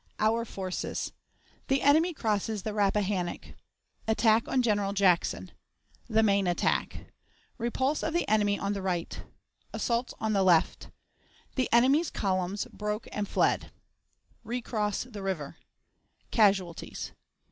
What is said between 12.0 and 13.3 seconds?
Columns broke and